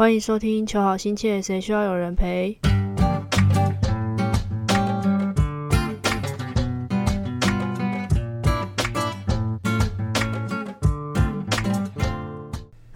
[0.00, 2.58] 欢迎收听《求好心切》，谁需要有人陪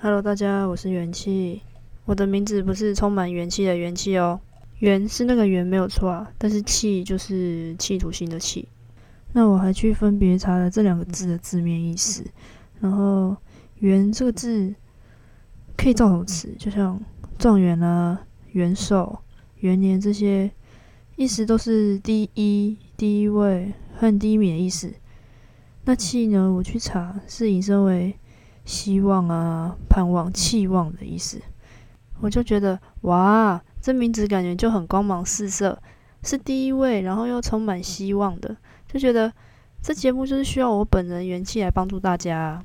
[0.01, 1.61] ？Hello，大家，我是元气。
[2.06, 4.41] 我的名字不是充满元气的元气哦，
[4.79, 8.66] 元是那个元没有错啊，但是气就是企图心的气。
[9.32, 12.25] 那我还去分别查了这两个字的字面意思，
[12.80, 13.36] 然后
[13.80, 14.75] “元”这个字
[15.77, 16.54] 可以造什么词？
[16.59, 17.00] 就像
[17.38, 18.20] 状元啊、
[18.52, 19.19] 元首、
[19.56, 20.51] 元年这些，
[21.16, 24.92] 意思都是第一、第一位和第一名的意思。
[25.84, 26.51] 那“气”呢？
[26.52, 28.18] 我去查是引申为
[28.65, 31.41] 希望啊、盼望、期望的意思。
[32.20, 35.79] 我就觉得哇，这名字感觉就很光芒四射，
[36.23, 38.56] 是第一位，然后又充满希望的。
[38.88, 39.30] 就觉得
[39.82, 42.65] 这节目就是需要我本人元气来帮助大家，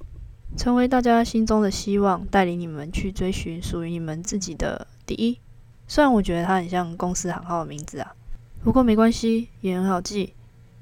[0.60, 5.40] 成为大家心中的希望，带领你们去追寻属于你们自己的第一。
[5.88, 8.14] 虽然我觉得它很像公司行号的名字啊，
[8.62, 10.34] 不过没关系，也很好记。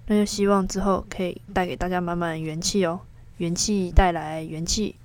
[0.07, 2.99] 那就希望之后可以带给大家满满的元气哦，
[3.37, 4.95] 元气带来元气。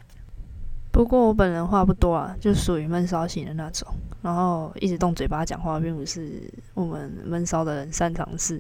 [0.90, 3.86] 不过我本人话不多啊，就属于闷骚型的那种，
[4.22, 8.58] 然后一直动嘴巴讲话，并不是我们闷骚的人擅长事。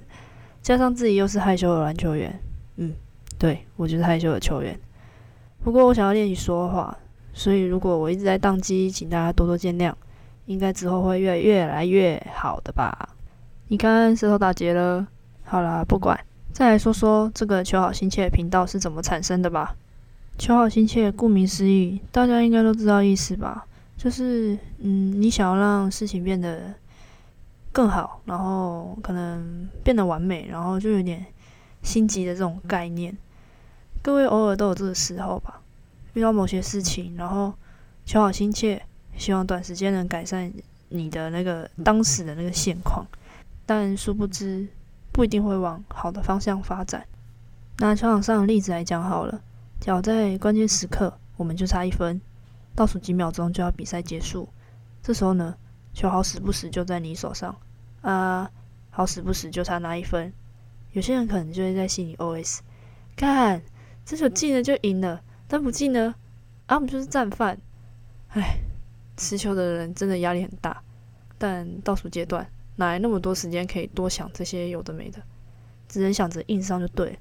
[0.60, 2.38] 加上自己又是害羞的篮球员，
[2.76, 2.92] 嗯，
[3.38, 4.78] 对我就是害羞的球员。
[5.62, 6.96] 不过我想要练习说话，
[7.32, 9.92] 所以如果我一直在宕机，请大家多多见谅。
[10.46, 13.08] 应该之后会越越来越好的吧？
[13.68, 15.06] 你看舌头打结了。
[15.44, 16.18] 好啦，不管，
[16.52, 19.76] 再来说说这个求好心切频道是怎么产生的吧。
[20.38, 23.64] 求好心切，顾名思义，大家应该都知道意思吧？
[23.96, 26.74] 就是，嗯，你想要让事情变得。
[27.74, 31.24] 更好，然后可能变得完美，然后就有点
[31.80, 33.16] 心急的这种概念。
[34.02, 35.62] 各位偶尔都有这个时候吧，
[36.14, 37.54] 遇到某些事情，然后
[38.04, 38.82] 求好心切，
[39.16, 40.52] 希望短时间能改善
[40.88, 43.06] 你的那个当时的那个现况，
[43.64, 44.66] 但殊不知
[45.12, 47.06] 不一定会往好的方向发展。
[47.78, 49.40] 拿球场上的例子来讲好了，
[49.80, 52.20] 脚在关键时刻我们就差一分，
[52.74, 54.48] 倒数几秒钟就要比赛结束，
[55.02, 55.54] 这时候呢？
[55.94, 57.54] 球好死不死就在你手上
[58.00, 58.50] 啊！
[58.88, 60.32] 好死不死就差那一分。
[60.92, 62.60] 有些人可能就会在心里 OS：
[63.14, 63.60] 干，
[64.04, 66.14] 这球进了就赢了，但不进呢？
[66.66, 67.58] 啊，我们就是战犯。
[68.28, 68.60] 唉，
[69.16, 70.82] 持球的人真的压力很大。
[71.38, 72.46] 但倒数阶段
[72.76, 75.20] 哪来那么多时间可以多想这些有的没的？
[75.88, 77.16] 只能想着硬上就对了。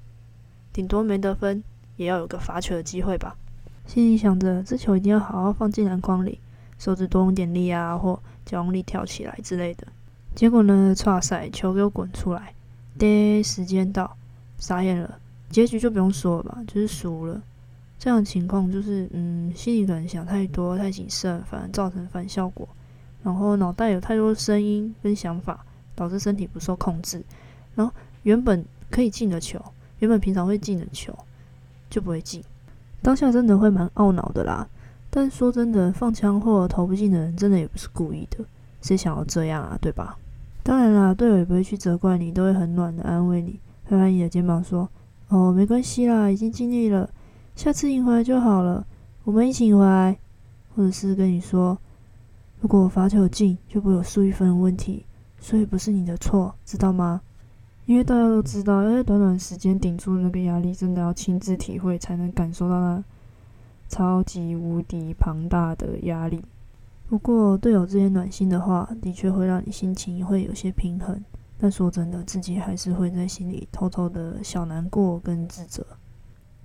[0.71, 1.63] 顶多没得分，
[1.97, 3.35] 也要有个罚球的机会吧。
[3.87, 6.39] 心里想着，这球一定要好好放进篮筐里，
[6.77, 8.21] 手指多用点力啊，或。
[8.43, 9.87] 脚用力跳起来之类的，
[10.35, 10.93] 结果呢？
[10.97, 12.53] 差赛球给我滚出来，
[12.97, 14.17] 爹，时间到，
[14.57, 15.19] 傻眼了。
[15.51, 17.41] 结局就不用说了吧，就是输了。
[17.99, 22.67] 这样的情况就是，嗯，心里可能想太多、太谨慎，反而造成反效果。
[23.21, 25.63] 然后脑袋有太多声音跟想法，
[25.93, 27.23] 导致身体不受控制。
[27.75, 29.63] 然后原本可以进的球，
[29.99, 31.15] 原本平常会进的球，
[31.89, 32.43] 就不会进。
[33.03, 34.67] 当下真的会蛮懊恼的啦。
[35.11, 38.43] 但说真的，放枪或投不进的人，真的也不是故意的。
[38.81, 39.77] 谁想要这样啊？
[39.79, 40.17] 对吧？
[40.63, 44.89] 当然啦，队友也不会去责怪你，都会很暖的安慰你，拍拍你的肩膀说
[45.31, 47.09] ：“哦，没关系啦，已经尽力了，
[47.55, 48.85] 下次赢回来就好了，
[49.23, 50.17] 我们一起赢回来。”
[50.75, 51.77] 或者是跟你说
[52.59, 55.05] ：“如果罚球进，就不会有输一分的问题，
[55.39, 57.21] 所以不是你的错，知道吗？”
[57.87, 63.03] 因为大家都知道，要在短短时间顶住那个压力，真的要亲自体会才能感受到那。
[63.89, 66.41] 超级无敌庞大的压力。
[67.09, 71.21] 不过队友这些暖心的话，的确会让你心情会有些平衡。
[71.61, 75.85] 但说真的，自己还是会在心里偷偷的小难过跟自责。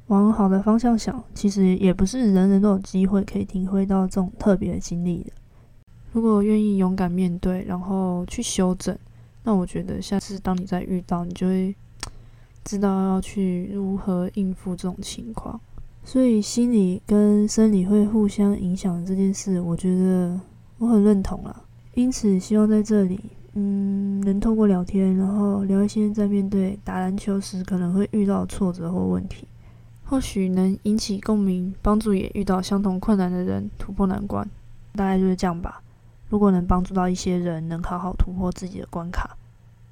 [0.06, 5.32] 往好的方向想，其实也不是人人都有机会可以体会到这种特别的经历的。
[6.12, 8.96] 如果愿意勇敢面对，然后去修整，
[9.42, 11.76] 那我觉得下次当你再遇到，你就会
[12.64, 15.60] 知道要去如何应付这种情况。
[16.04, 20.40] 所以心理跟生理会互相影响的这件事，我觉得
[20.78, 21.64] 我很认同啦。
[21.94, 23.18] 因此，希望在这里，
[23.58, 29.48] 嗯，能透过聊天，然后聊一些在面对打篮球时可能会遇到挫折或问题，
[30.04, 34.46] 或许能引起共鸣，帮助也遇到相同困难的人突破难关。
[34.94, 35.82] 大概就是这样吧。
[36.28, 39.36] 如果能帮助到一些人，能好好突破自己的关卡，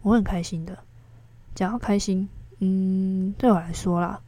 [0.02, 0.76] 我很开心的。
[1.55, 2.28] 讲到开心，
[2.58, 4.20] 嗯，对我来说啦。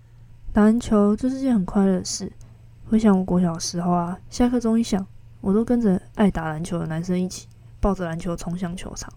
[0.53, 2.33] 打篮球就是件很快乐的事。
[2.89, 5.07] 回想我国小时候啊，下课钟一响，
[5.43, 7.47] 我都跟着爱打篮球的男生一起
[7.81, 9.13] 抱着篮球冲向球场，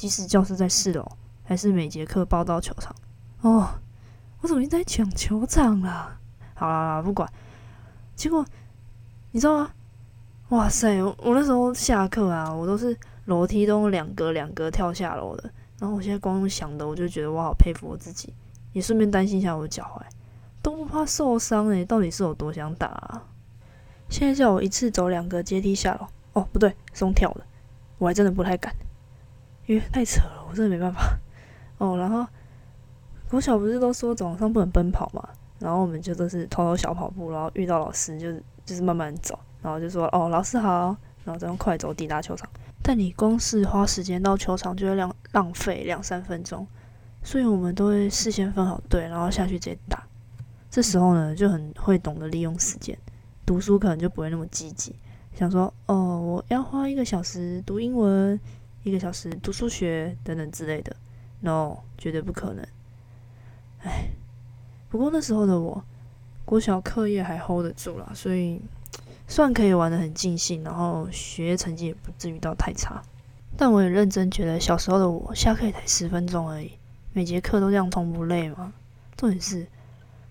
[0.00, 1.06] 即使教室在四楼，
[1.44, 2.96] 还是每节课报到球场。
[3.42, 3.68] 哦，
[4.40, 6.16] 我怎么在抢球场了？
[6.54, 7.30] 好啦，不管。
[8.16, 8.42] 结果
[9.30, 9.70] 你知道吗？
[10.48, 11.02] 哇塞！
[11.02, 15.52] 我我那时候下课啊，我都是楼梯都两格两格跳下楼的。
[15.78, 18.32] 然后我现在光想的，我就觉得我好佩服我自己，
[18.72, 20.02] 也顺便担心一下我的脚踝，
[20.62, 22.86] 都不怕受伤诶，到底是有多想打？
[22.86, 23.22] 啊？
[24.08, 27.44] 现在叫我一次走两个阶梯下楼，哦，不对，松跳的，
[27.98, 28.74] 我还真的不太敢，
[29.70, 31.16] 因为太扯了，我真的没办法。
[31.78, 32.26] 哦，然后
[33.28, 35.28] 国小不是都说早上不能奔跑嘛，
[35.60, 38.32] 然后我们就都是偷偷小跑步，然后遇到老师就
[38.64, 39.38] 就是慢慢走。
[39.62, 42.50] 然后就说哦，老师好，然后再用快走抵达球场。
[42.82, 46.66] 但你光是花时间到球场就会浪浪费两三分钟，
[47.22, 50.02] 所以我们都会事先分好队，然后下去直接打。
[50.68, 52.98] 这时候呢，就很会懂得利用时间，
[53.46, 54.96] 读书可能就不会那么积极，
[55.34, 58.40] 想说哦，我要花一个小时读英文，
[58.82, 60.94] 一个小时读数学等等之类的。
[61.40, 62.66] No，绝对不可能。
[63.82, 64.10] 唉，
[64.88, 65.84] 不过那时候的我，
[66.44, 68.60] 国小课业还 hold 得住了，所以。
[69.28, 73.00] 算可以玩的很尽兴，然后学业成绩也不至于到太差。
[73.56, 76.72] 但我也认真觉得，小时候的我下课也才十分钟而已，
[77.12, 78.72] 每节课都这样通不累吗？
[79.16, 79.64] 重点是，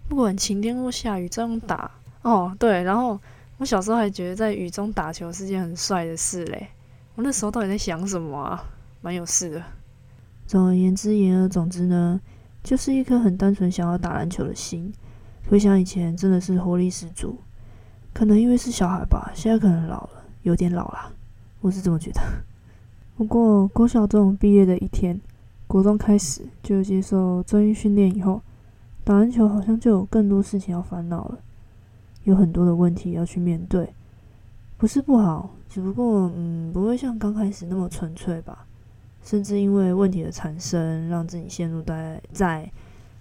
[0.10, 1.90] 不管晴天或下雨，这样打
[2.24, 2.84] 哦，对。
[2.84, 3.18] 然后
[3.60, 6.68] 我小时候还觉得在雨中打球是件很帅的事嘞。
[7.20, 8.64] 我那时候到底在想什么啊？
[9.02, 9.62] 蛮有事的。
[10.48, 12.18] 总而言之，言而总之呢，
[12.64, 14.90] 就是一颗很单纯想要打篮球的心。
[15.50, 17.38] 回想以前，真的是活力十足。
[18.14, 21.12] 可能因为是小孩吧，现在可能老了，有点老了，
[21.60, 22.22] 我是这么觉得。
[23.18, 25.20] 不过国小这种毕业的一天，
[25.68, 28.42] 国中开始就接受专业训练以后，
[29.04, 31.40] 打篮球好像就有更多事情要烦恼了，
[32.24, 33.94] 有很多的问题要去面对。
[34.78, 38.66] 不是不好，只不过嗯，不会像刚开始那么纯粹吧。
[39.22, 42.72] 甚至因为问题的产生，让自己陷入在在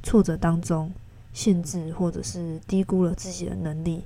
[0.02, 0.90] 挫折当中，
[1.32, 4.04] 限制或者是低估了自己的能力。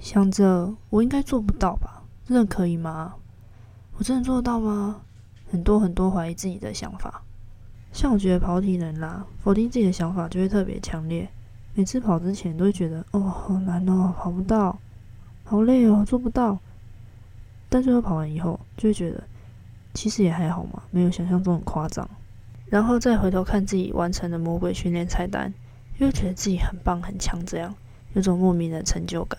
[0.00, 2.02] 想着我应该做不到吧？
[2.24, 3.14] 真的可以吗？
[3.98, 5.00] 我真的做得到吗？
[5.50, 7.22] 很多很多怀疑自己的想法。
[7.92, 11.28] 像我觉得跑体能啦，否定自己的想法就会特别强烈。
[11.74, 14.78] 每次跑之前都会觉得哦，好难哦，跑不到，
[15.44, 16.58] 好累哦，做不到。
[17.76, 19.22] 但最后跑完以后，就会觉得
[19.92, 22.08] 其实也还好嘛，没有想象中很夸张。
[22.70, 25.52] 然后再回头看自己完成的魔鬼训练菜单，
[25.98, 27.74] 又觉得自己很棒很强，这样
[28.14, 29.38] 有种莫名的成就感。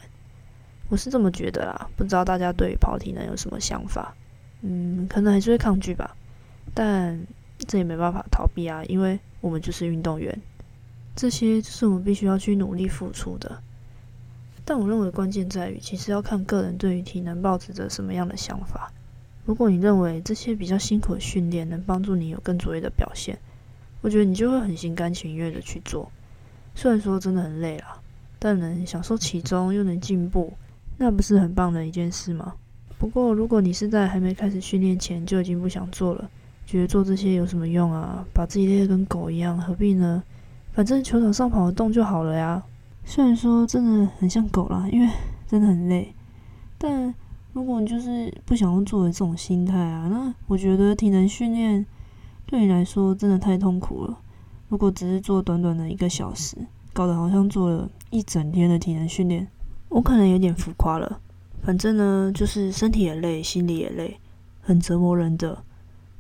[0.88, 4.14] 我是这么觉得啦，不知道大家对于跑体能有什么想法？
[4.62, 6.16] 嗯，可能还是会抗拒吧，
[6.76, 7.20] 但
[7.58, 10.40] 这也没办法逃避啊，因为我们就是运动员，
[11.16, 13.60] 这些就是我们必须要去努力付出的。
[14.70, 18.92] 但我认为关键在于，其实要看个人对于体能抱持着什么样的想法。
[19.46, 23.40] 如果你认为这些比较辛苦的训练能帮助你有更卓越的表现，
[24.02, 26.12] 我觉得你就会很心甘情愿的去做。
[26.76, 27.98] 虽然说真的很累啦，
[28.40, 30.52] 但能享受其中又能进步。
[30.98, 32.54] 那不是很棒的一件事吗？
[33.00, 36.30] 不过，如果你是在还没开始训练前就已经不想做了，
[36.66, 38.26] 觉得做这些有什么用啊？
[38.34, 40.22] 把自己累得跟狗一样，何必呢？
[40.74, 42.62] 反正球场上跑得动就好了呀。
[43.10, 45.10] 虽然说真的很像狗啦，因为
[45.48, 46.14] 真的很累。
[46.78, 47.16] 但
[47.54, 51.84] 如果你就是不想要做的这种心态啊，那我觉得体能训练
[52.46, 54.20] 对你来说真的太痛苦了。
[54.68, 56.58] 如果只是做短短的一个小时，
[56.92, 59.48] 搞得好像做了一整天的体能训练。
[59.88, 61.22] 我可能有点浮夸了，
[61.64, 64.20] 反正呢，就是身体也累，心里也累，
[64.60, 65.58] 很折磨人的。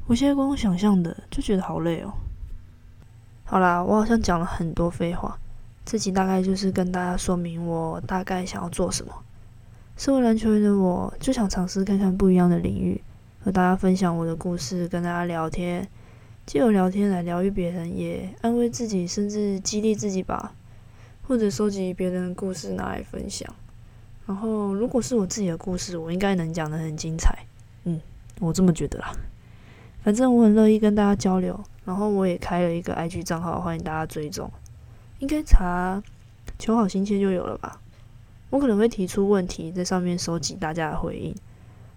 [0.06, 2.14] 我现在光想象的就觉得好累哦。
[3.44, 5.38] 好啦，我好像讲了很多废话，
[5.89, 9.23] 这集大概就是跟大家说明我大概想要做什么。
[9.95, 13.01] 身为篮球员的我，就想尝试看看不一样的领域，
[13.39, 15.87] 和大家分享我的故事，跟大家聊天，
[16.45, 20.51] 借由聊天来疗愈别人，也安慰自己，甚至激励自己吧。
[21.25, 23.47] 或者收集别人的故事拿来分享，
[24.25, 27.33] 然后如果是我自己的故事，我应该能讲得很精彩。
[27.85, 28.01] 嗯，
[28.41, 29.13] 我这么觉得啦。
[30.03, 34.51] 反正我很乐意跟大家交流，然后我也开了一个 IG 账号，欢迎大家追踪。
[35.19, 36.02] 应该查
[36.59, 37.80] “求好心切”就有了吧？
[38.50, 41.36] 我可能会提出问题，在上面收集大家的回应。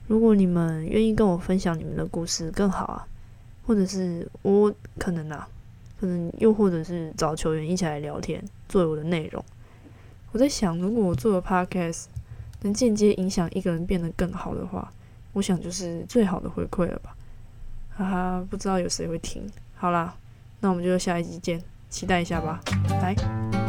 [0.07, 3.07] 如果你们愿意跟我分享你们的故事，更好啊。
[3.67, 5.49] 或者是我可能啊。
[6.01, 9.45] 可能又或者是找球员一起来聊天，作为我的内容。
[10.33, 12.07] 我在想，如果我做的 podcast
[12.63, 14.91] 能间接影响一个人变得更好的话，
[15.35, 17.15] 我想就是最好的回馈了吧。
[17.91, 19.47] 哈哈，不知道有谁会听。
[19.75, 20.17] 好啦，
[20.61, 23.60] 那我们就下一集见，期待一下吧，拜。